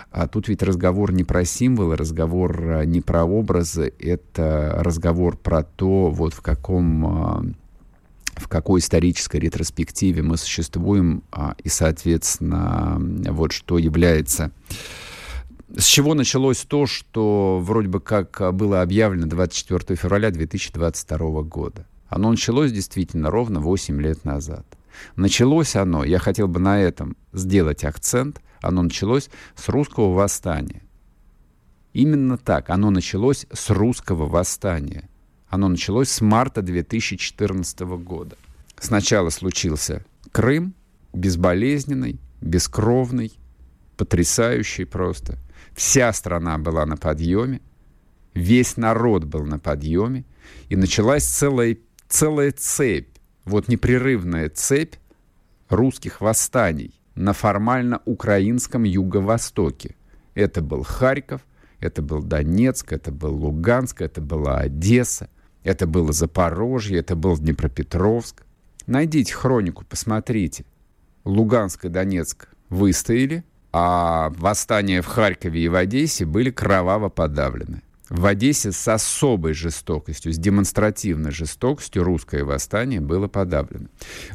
[0.10, 5.64] А тут ведь разговор не про символы, разговор а, не про образы, это разговор про
[5.64, 7.58] то, вот в каком
[8.40, 12.98] в какой исторической ретроспективе мы существуем, а, и, соответственно,
[13.32, 14.52] вот что является...
[15.76, 21.86] С чего началось то, что вроде бы как было объявлено 24 февраля 2022 года?
[22.08, 24.66] Оно началось действительно ровно 8 лет назад.
[25.18, 30.84] Началось оно, я хотел бы на этом сделать акцент, оно началось с русского восстания.
[31.92, 35.10] Именно так, оно началось с русского восстания–
[35.50, 38.38] оно началось с марта 2014 года.
[38.80, 40.74] Сначала случился Крым,
[41.14, 43.32] безболезненный, бескровный,
[43.96, 45.38] потрясающий просто.
[45.74, 47.62] Вся страна была на подъеме.
[48.34, 50.26] Весь народ был на подъеме,
[50.70, 54.96] и началась целая, целая цепь, вот непрерывная цепь
[55.70, 59.96] русских восстаний на формально украинском юго-востоке.
[60.36, 61.42] Это был Харьков,
[61.80, 65.30] это был Донецк, это был Луганск, это была Одесса,
[65.68, 68.44] это было Запорожье, это был Днепропетровск.
[68.86, 70.64] Найдите хронику, посмотрите.
[71.26, 77.82] Луганск и Донецк выстояли, а восстания в Харькове и в Одессе были кроваво подавлены.
[78.10, 83.88] В Одессе с особой жестокостью, с демонстративной жестокостью русское восстание было подавлено.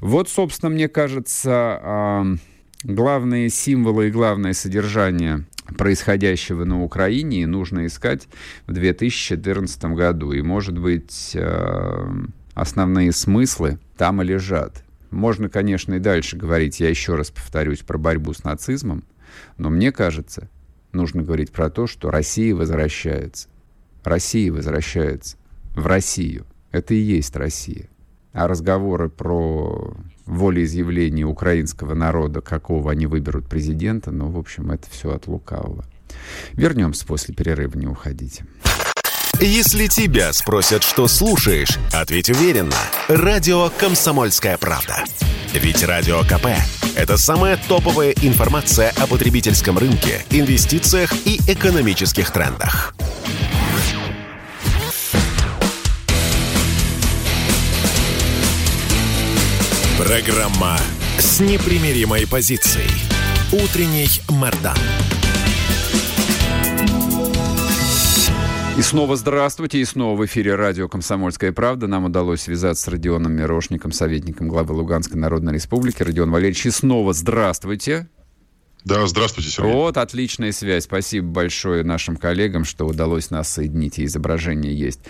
[0.03, 2.37] Вот, собственно, мне кажется,
[2.85, 8.29] главные символы и главное содержание происходящего на Украине нужно искать
[8.67, 10.33] в 2014 году.
[10.33, 11.37] И, может быть,
[12.55, 14.85] основные смыслы там и лежат.
[15.11, 19.05] Можно, конечно, и дальше говорить, я еще раз повторюсь, про борьбу с нацизмом,
[19.59, 20.49] но мне кажется,
[20.93, 23.49] нужно говорить про то, что Россия возвращается.
[24.05, 25.37] Россия возвращается
[25.75, 26.47] в Россию.
[26.71, 27.89] Это и есть Россия.
[28.33, 29.95] А разговоры про
[30.27, 35.85] волеизъявление украинского народа, какого они выберут президента, ну, в общем, это все от лукавого.
[36.53, 38.45] Вернемся после перерыва, не уходите.
[39.41, 42.77] Если тебя спросят, что слушаешь, ответь уверенно.
[43.09, 45.05] Радио «Комсомольская правда».
[45.53, 46.47] Ведь Радио КП–
[46.97, 52.95] это самая топовая информация о потребительском рынке, инвестициях и экономических трендах.
[60.05, 60.77] Программа
[61.17, 62.91] с непримиримой позицией.
[63.53, 64.77] Утренний Мордан.
[68.77, 71.87] И снова здравствуйте, и снова в эфире радио «Комсомольская правда».
[71.87, 76.03] Нам удалось связаться с Родионом Мирошником, советником главы Луганской Народной Республики.
[76.03, 78.09] Родион Валерьевич, и снова здравствуйте.
[78.85, 79.73] Да, здравствуйте, Сергей.
[79.73, 80.85] Вот, отличная связь.
[80.85, 85.01] Спасибо большое нашим коллегам, что удалось нас соединить, и изображение есть.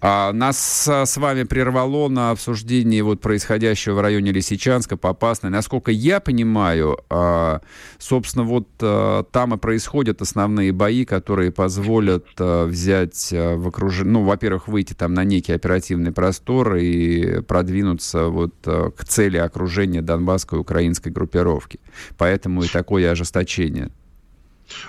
[0.00, 5.50] А, нас а, с вами прервало на обсуждении вот происходящего в районе Лисичанска, Попасной.
[5.50, 7.62] Насколько я понимаю, а,
[7.98, 14.12] собственно, вот а, там и происходят основные бои, которые позволят а, взять а, в окружение,
[14.12, 20.00] ну, во-первых, выйти там на некий оперативный простор и продвинуться вот а, к цели окружения
[20.00, 21.80] Донбасской украинской группировки.
[22.18, 23.90] Поэтому и такое ожесточения?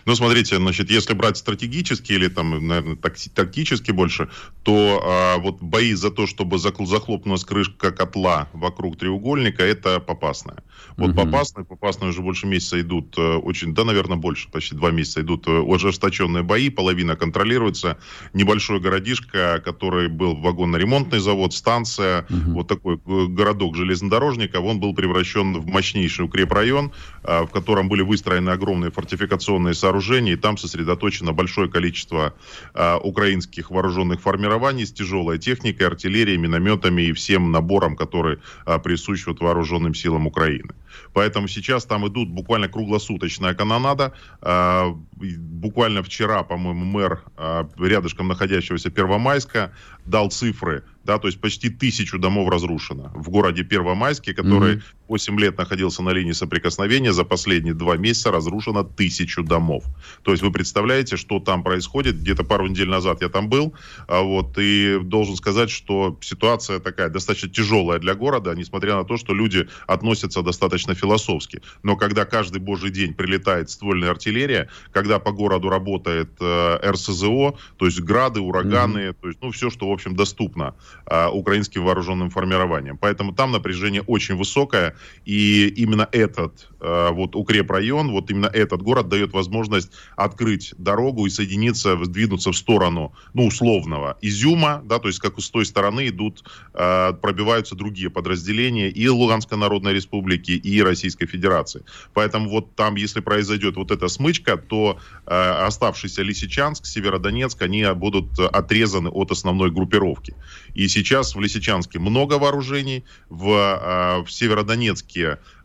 [0.05, 4.29] Ну, смотрите, значит, если брать стратегически или там, наверное, такти- тактически больше,
[4.63, 10.63] то а, вот бои за то, чтобы захлопнулась крышка котла вокруг треугольника, это попасная.
[10.97, 11.17] Вот угу.
[11.17, 15.47] попасные, попасные уже больше месяца идут, э, очень, да, наверное, больше, почти два месяца идут
[15.47, 17.97] э, ожесточенные бои, половина контролируется.
[18.33, 22.51] Небольшой городишко, который был вагонно-ремонтный завод, станция, угу.
[22.53, 26.91] вот такой э, городок железнодорожников, он был превращен в мощнейший укрепрайон,
[27.23, 32.33] в котором были выстроены огромные фортификационные сооружения, и там сосредоточено большое количество
[32.73, 39.25] а, украинских вооруженных формирований с тяжелой техникой, артиллерией, минометами и всем набором, который а, присущ
[39.27, 40.73] вот вооруженным силам Украины.
[41.13, 44.13] Поэтому сейчас там идут буквально круглосуточная канонада.
[44.41, 49.73] А, буквально вчера, по-моему, мэр а, рядышком находящегося Первомайска
[50.05, 54.83] дал цифры, да, то есть почти тысячу домов разрушено в городе Первомайске, который mm-hmm.
[55.07, 59.83] 8 лет находился на линии соприкосновения, за последние два месяца разрушено тысячу домов.
[60.23, 62.19] То есть вы представляете, что там происходит?
[62.19, 63.73] Где-то пару недель назад я там был,
[64.07, 69.17] а, вот, и должен сказать, что ситуация такая достаточно тяжелая для города, несмотря на то,
[69.17, 71.61] что люди относятся достаточно философски.
[71.83, 77.85] Но когда каждый божий день прилетает ствольная артиллерия, когда по городу работает э, РСЗО, то
[77.85, 79.15] есть грады, ураганы, mm-hmm.
[79.21, 82.97] то есть, ну, все, что, в общем, доступно э, украинским вооруженным формированиям.
[82.97, 84.95] Поэтому там напряжение очень высокое,
[85.27, 91.29] и именно этот э, вот укрепрайон, вот именно этот город дает возможность открыть дорогу и
[91.29, 96.43] соединиться, сдвинуться в сторону, ну, условного Изюма, да, то есть как с той стороны идут,
[96.73, 101.83] э, пробиваются другие подразделения и Луганской Народной Республики, и Российской Федерации.
[102.13, 105.29] Поэтому вот там, если произойдет вот эта смычка, то э,
[105.67, 110.35] оставшийся Лисичанск, Северодонецк, они будут отрезаны от основной группировки.
[110.73, 114.86] И сейчас в Лисичанске много вооружений, в, в Северодонецке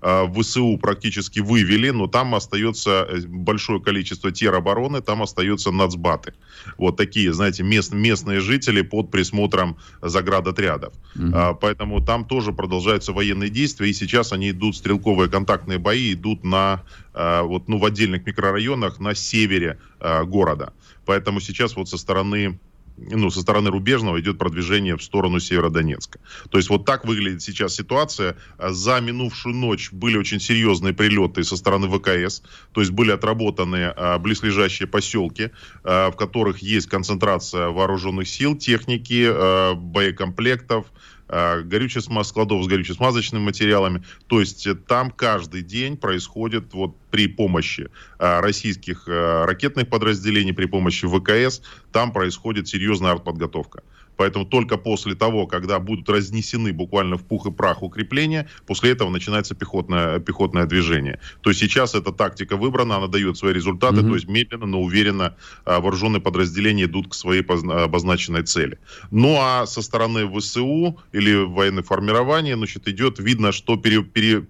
[0.03, 6.35] э, ВСУ практически вывели, но там остается э, большое количество теробороны, там остаются нацбаты.
[6.79, 10.95] Вот такие, знаете, мест, местные жители под присмотром заградотрядов.
[11.17, 11.59] Угу.
[11.61, 16.83] Поэтому там тоже продолжаются военные действия, и сейчас они идут, стрелковые контактные бои идут на,
[17.15, 20.73] а, вот, ну, в отдельных микрорайонах на севере города.
[21.05, 22.59] Поэтому сейчас вот со стороны
[22.97, 26.19] ну, со стороны рубежного идет продвижение в сторону Северодонецка.
[26.51, 28.37] То есть вот так выглядит сейчас ситуация.
[28.59, 34.19] За минувшую ночь были очень серьезные прилеты со стороны ВКС, то есть были отработаны а,
[34.19, 35.51] близлежащие поселки,
[35.85, 40.87] а, в которых есть концентрация вооруженных сил, техники, а, боекомплектов,
[41.35, 44.05] а, горючие складов с горюче-смазочными материалами.
[44.27, 50.67] То есть э, там каждый день происходит вот при помощи а, российских ракетных подразделений, при
[50.67, 53.83] помощи ВКС, там происходит серьезная артподготовка.
[54.17, 59.11] Поэтому только после того, когда будут разнесены буквально в пух и прах укрепления, после этого
[59.11, 61.21] начинается пехотное, пехотное движение.
[61.41, 64.09] То есть сейчас эта тактика выбрана, она дает свои результаты, mm-hmm.
[64.09, 68.79] то есть медленно, но уверенно а, вооруженные подразделения идут к своей обозначенной цели.
[69.11, 74.47] Ну а со стороны ВСУ или военных формирований, значит, идет, видно, что пере, пере,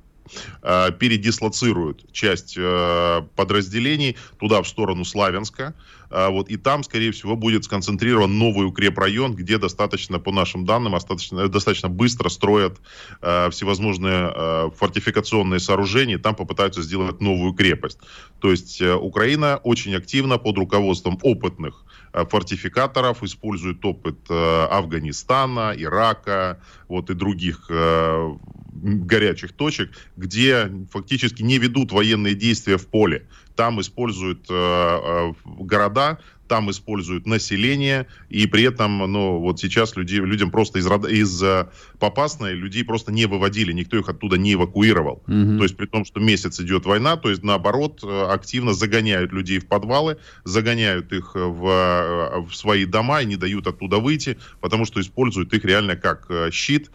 [0.63, 5.75] передислоцируют часть э, подразделений туда, в сторону Славянска.
[6.13, 10.93] А, вот, и там, скорее всего, будет сконцентрирован новый укрепрайон, где достаточно, по нашим данным,
[10.93, 12.79] достаточно, достаточно быстро строят
[13.23, 17.99] э, всевозможные э, фортификационные сооружения, там попытаются сделать новую крепость.
[18.41, 25.75] То есть э, Украина очень активно под руководством опытных э, фортификаторов использует опыт э, Афганистана,
[25.77, 28.37] Ирака, вот и других э,
[28.73, 33.27] горячих точек, где фактически не ведут военные действия в поле.
[33.57, 36.19] Там используют э, э, города
[36.53, 41.69] там используют население, и при этом, ну, вот сейчас люди, людям просто из, из э,
[41.99, 45.23] Попасной людей просто не выводили, никто их оттуда не эвакуировал.
[45.27, 45.57] Угу.
[45.57, 49.61] То есть при том, что месяц идет война, то есть наоборот э, активно загоняют людей
[49.61, 54.85] в подвалы, загоняют их в, э, в свои дома и не дают оттуда выйти, потому
[54.85, 56.91] что используют их реально как щит,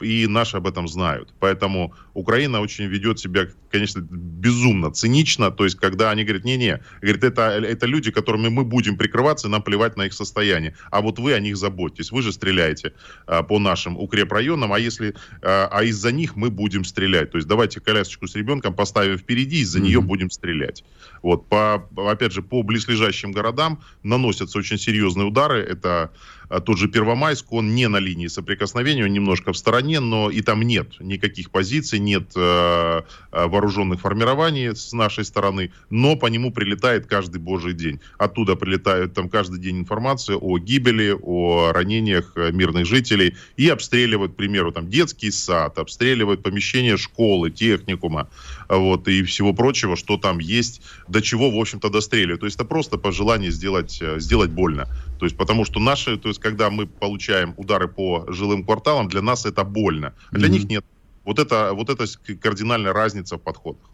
[0.00, 1.32] и наши об этом знают.
[1.40, 7.24] Поэтому Украина очень ведет себя, конечно, безумно цинично, то есть когда они говорят, не-не, говорит,
[7.24, 10.74] это, это люди, которыми мы будем прикрываться, нам плевать на их состояние.
[10.90, 12.12] А вот вы о них заботьтесь.
[12.12, 12.92] Вы же стреляете
[13.26, 17.32] а, по нашим укрепрайонам, а если а, а из-за них мы будем стрелять.
[17.32, 19.82] То есть давайте колясочку с ребенком поставим впереди, из-за mm-hmm.
[19.82, 20.84] нее будем стрелять.
[21.22, 25.60] Вот по, опять же, по близлежащим городам наносятся очень серьезные удары.
[25.60, 26.12] Это
[26.64, 30.62] тот же Первомайск, он не на линии соприкосновения, он немножко в стороне, но и там
[30.62, 37.40] нет никаких позиций, нет э, вооруженных формирований с нашей стороны, но по нему прилетает каждый
[37.40, 38.00] божий день.
[38.18, 44.32] Оттуда прилетают там каждый день информация о гибели, о ранениях э, мирных жителей и обстреливают,
[44.32, 48.28] к примеру, там детский сад, обстреливают помещения школы, техникума,
[48.68, 52.40] вот, и всего прочего, что там есть, до чего, в общем-то, достреливают.
[52.40, 54.88] То есть это просто по желанию сделать, э, сделать больно.
[55.18, 59.22] То есть потому что наши, то есть когда мы получаем удары по жилым кварталам, для
[59.22, 60.50] нас это больно, а для mm-hmm.
[60.50, 60.84] них нет.
[61.24, 62.04] Вот это, вот это
[62.40, 63.90] кардинальная разница в подходах.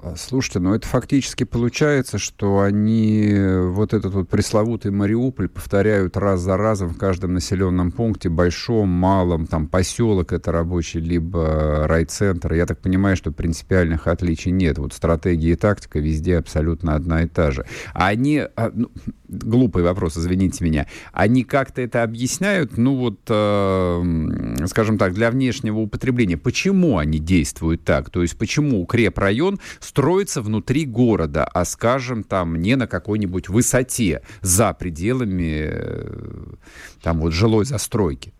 [0.00, 6.40] А, слушайте, ну это фактически получается, что они вот этот вот пресловутый Мариуполь повторяют раз
[6.40, 12.54] за разом в каждом населенном пункте, большом, малом, там поселок это рабочий, либо райцентр.
[12.54, 14.78] Я так понимаю, что принципиальных отличий нет.
[14.78, 17.66] Вот стратегия и тактика везде абсолютно одна и та же.
[17.92, 18.90] Они, а, ну,
[19.28, 25.78] глупый вопрос, извините меня, они как-то это объясняют, ну вот, э, скажем так, для внешнего
[25.78, 26.36] употребления.
[26.36, 28.10] Почему они действуют так?
[28.10, 34.74] То есть почему укрепрайон строится внутри города, а, скажем, там не на какой-нибудь высоте за
[34.74, 36.54] пределами э,
[37.02, 38.34] там вот жилой застройки.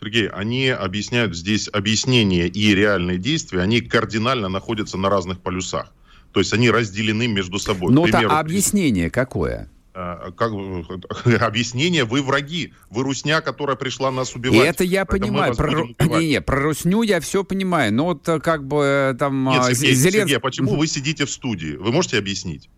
[0.00, 5.92] Сергей, они объясняют здесь объяснения и реальные действия, они кардинально находятся на разных полюсах.
[6.32, 7.92] То есть они разделены между собой.
[7.92, 9.68] Ну, а объяснение какое?
[10.00, 10.52] А, как,
[11.42, 14.60] объяснение, вы враги, вы русня, которая пришла нас убивать.
[14.60, 15.56] И это я понимаю.
[15.56, 15.86] Про,
[16.20, 17.92] не, не, про русню я все понимаю.
[17.92, 19.46] Но вот э, как бы э, там...
[19.46, 20.18] Нет, а, Сергей, Зеленск...
[20.18, 21.74] Сергей, а почему вы сидите в студии?
[21.74, 22.70] Вы можете объяснить?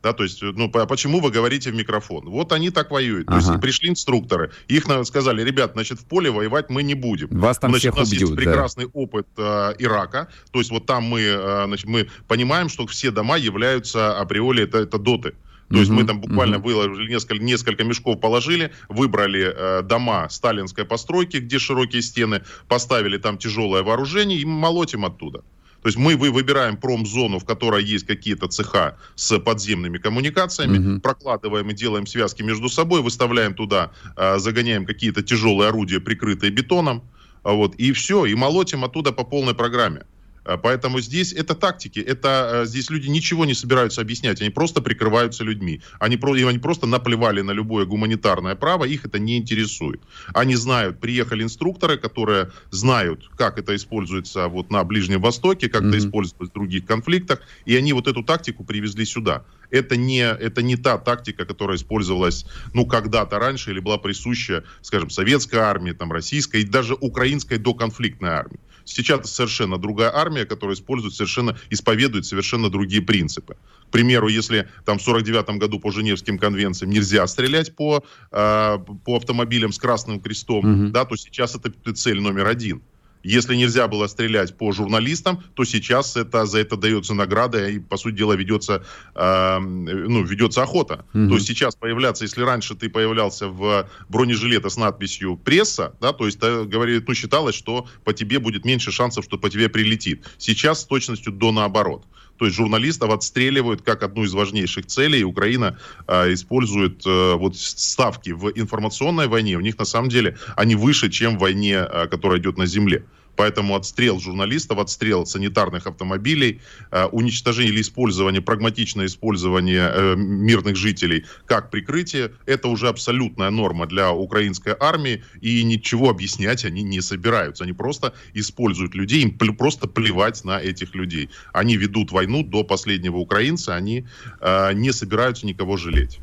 [0.00, 2.30] Да, то есть, ну, почему вы говорите в микрофон?
[2.30, 3.26] Вот они так воюют.
[3.28, 3.40] Ага.
[3.40, 7.28] То есть, пришли инструкторы, их сказали, ребят, значит, в поле воевать мы не будем.
[7.30, 8.90] Вас там значит, всех у нас убьют, есть прекрасный да.
[8.94, 10.28] опыт э, Ирака.
[10.52, 14.78] То есть, вот там мы, э, значит, мы понимаем, что все дома являются априори, это,
[14.78, 15.34] это доты.
[15.70, 21.36] То есть мы там буквально выложили несколько, несколько мешков, положили, выбрали э, дома сталинской постройки,
[21.36, 25.42] где широкие стены, поставили там тяжелое вооружение и молотим оттуда.
[25.82, 31.00] То есть мы вы выбираем промзону, в которой есть какие-то цеха с подземными коммуникациями, uh
[31.00, 37.02] прокладываем и делаем связки между собой, выставляем туда, э, загоняем какие-то тяжелые орудия, прикрытые бетоном,
[37.44, 40.02] вот, и все, и молотим оттуда по полной программе.
[40.50, 45.44] Э, поэтому здесь это тактики, это здесь люди ничего не собираются объяснять, они просто прикрываются
[45.44, 45.80] людьми.
[46.00, 50.00] Они, они просто наплевали на любое гуманитарное право, их это не интересует.
[50.34, 55.88] Они знают, приехали инструкторы, которые знают, как это используется вот на Ближнем Востоке, как mm-hmm.
[55.88, 59.44] это используется в других конфликтах, и они вот эту тактику привезли сюда.
[59.70, 62.44] Это не, это не та тактика, которая использовалась,
[62.74, 68.30] ну, когда-то раньше или была присуща, скажем, советской армии, там, российской и даже украинской доконфликтной
[68.30, 68.58] армии.
[68.84, 73.56] Сейчас совершенно другая армия, которая использует совершенно, исповедует совершенно другие принципы.
[73.88, 79.16] К примеру, если там в 49 году по Женевским конвенциям нельзя стрелять по, э, по
[79.16, 80.90] автомобилям с красным крестом, угу.
[80.90, 82.82] да, то сейчас это цель номер один.
[83.22, 87.96] Если нельзя было стрелять по журналистам, то сейчас это, за это дается награда и, по
[87.96, 91.04] сути дела, ведется, э, ну, ведется охота.
[91.12, 91.28] Mm-hmm.
[91.28, 96.26] То есть сейчас появляться, если раньше ты появлялся в бронежилете с надписью «пресса», да, то
[96.26, 100.26] есть, э, говорит, ну, считалось, что по тебе будет меньше шансов, что по тебе прилетит.
[100.38, 102.06] Сейчас с точностью до наоборот.
[102.40, 105.24] То есть журналистов отстреливают как одну из важнейших целей.
[105.24, 105.76] Украина
[106.06, 109.56] э, использует э, вот ставки в информационной войне.
[109.56, 113.04] У них на самом деле они выше, чем в войне, э, которая идет на земле.
[113.36, 116.60] Поэтому отстрел журналистов, отстрел санитарных автомобилей,
[116.90, 123.86] э, уничтожение или использование, прагматичное использование э, мирных жителей как прикрытие, это уже абсолютная норма
[123.86, 127.64] для украинской армии, и ничего объяснять они не собираются.
[127.64, 131.30] Они просто используют людей, им просто плевать на этих людей.
[131.52, 134.06] Они ведут войну до последнего украинца, они
[134.40, 136.20] э, не собираются никого жалеть.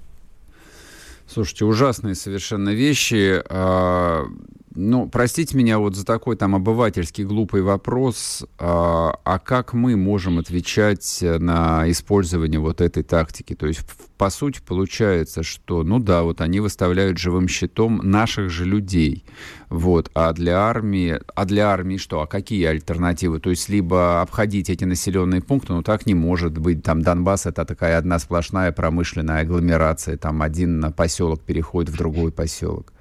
[1.27, 3.41] Слушайте, ужасные совершенно вещи.
[4.79, 10.37] Ну, простите меня вот за такой там обывательский глупый вопрос, а, а как мы можем
[10.37, 13.55] отвечать на использование вот этой тактики?
[13.55, 13.79] То есть,
[14.19, 19.25] по сути, получается, что, ну да, вот они выставляют живым щитом наших же людей,
[19.69, 23.39] вот, а для армии, а для армии что, а какие альтернативы?
[23.39, 27.65] То есть, либо обходить эти населенные пункты, ну так не может быть, там Донбасс это
[27.65, 32.93] такая одна сплошная промышленная агломерация, там один поселок переходит в другой поселок.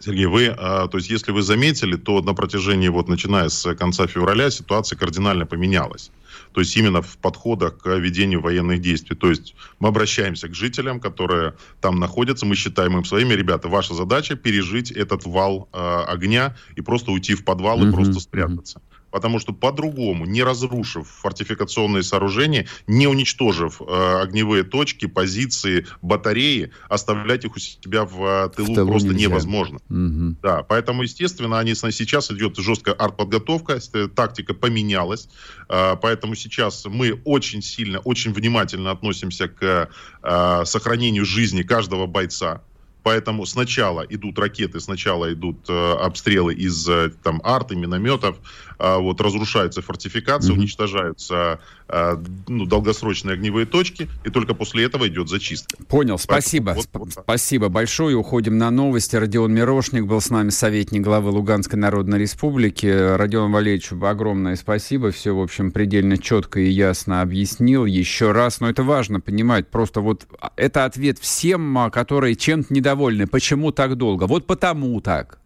[0.00, 4.06] Сергей, вы, а, то есть, если вы заметили, то на протяжении, вот начиная с конца
[4.06, 6.10] февраля, ситуация кардинально поменялась.
[6.52, 9.16] То есть именно в подходах к ведению военных действий.
[9.16, 13.94] То есть мы обращаемся к жителям, которые там находятся, мы считаем им своими, ребята, ваша
[13.94, 18.80] задача пережить этот вал э, огня и просто уйти в подвал и просто спрятаться
[19.10, 27.44] потому что по-другому, не разрушив фортификационные сооружения, не уничтожив э, огневые точки, позиции, батареи, оставлять
[27.44, 29.28] их у себя в э, тылу, в тылу просто нельзя.
[29.28, 29.78] невозможно.
[29.88, 30.36] Угу.
[30.42, 33.78] Да, поэтому, естественно, они сейчас идет жесткая артподготовка,
[34.14, 35.28] тактика поменялась,
[35.68, 39.88] э, поэтому сейчас мы очень сильно, очень внимательно относимся к
[40.22, 42.62] э, сохранению жизни каждого бойца.
[43.08, 49.20] Поэтому сначала идут ракеты, сначала идут э, обстрелы из э, там арты, минометов, э, вот
[49.20, 50.58] разрушаются фортификации, mm-hmm.
[50.58, 52.16] уничтожаются э,
[52.46, 55.76] ну, долгосрочные огневые точки, и только после этого идет зачистка.
[55.84, 56.70] Понял, спасибо.
[56.70, 58.16] Вот, вот, спасибо большое.
[58.16, 59.16] Уходим на новости.
[59.16, 62.86] Родион Мирошник был с нами советник главы Луганской Народной Республики.
[63.16, 65.10] Родион Валерьевичу огромное спасибо.
[65.10, 67.84] Все, в общем, предельно четко и ясно объяснил.
[67.84, 69.68] Еще раз, но это важно понимать.
[69.68, 73.26] Просто вот а, это ответ всем, а, которые чем-то недовольны.
[73.26, 74.26] Почему так долго?
[74.26, 75.38] Вот потому так.